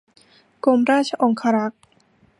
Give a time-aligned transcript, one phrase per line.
[0.65, 1.81] กรมราชองครักษ์